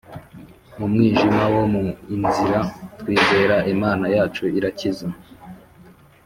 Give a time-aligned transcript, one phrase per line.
[0.77, 1.83] Mu mwijima wo mu
[2.15, 2.59] inzira,
[2.99, 5.07] twizere Imana yacu irakiza